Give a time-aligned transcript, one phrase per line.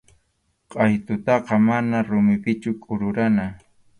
[0.71, 3.45] Qʼaytutaqa mana rumipichu kururana.